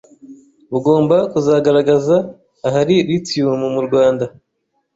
[0.71, 2.15] bugomba kuzagaragaza
[2.67, 4.25] ahari Lithium mu Rwanda